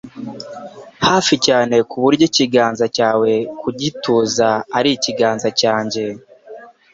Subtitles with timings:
[1.07, 6.03] hafi cyane kuburyo ikiganza cyawe ku gituza ari ikiganza cyanjye,